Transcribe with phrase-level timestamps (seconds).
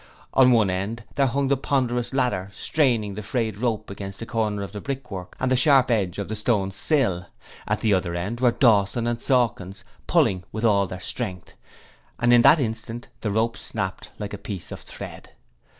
[0.33, 4.63] On one end there hung the ponderous ladder, straining the frayed rope against the corner
[4.63, 7.27] of the brickwork and the sharp edge of the stone sill,
[7.67, 11.53] at the other end were Dawson and Sawkins pulling with all their strength,
[12.19, 15.33] and in that instant the rope snapped like a piece of thread.